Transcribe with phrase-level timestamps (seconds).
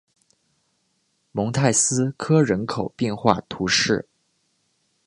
[1.31, 4.07] 蒙泰斯科人口变化图示